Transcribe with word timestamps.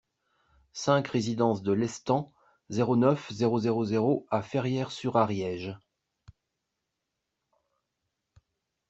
cinq 0.73 1.09
résidence 1.09 1.61
de 1.61 1.73
Lestang, 1.73 2.33
zéro 2.71 2.95
neuf, 2.95 3.31
zéro 3.31 3.59
zéro 3.59 3.85
zéro 3.85 4.25
à 4.31 4.41
Ferrières-sur-Ariège 4.41 5.77